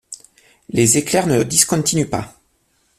[0.69, 2.35] Les éclairs ne discontinuent pas.